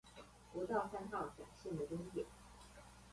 [0.51, 2.25] 國道三號甲線的終點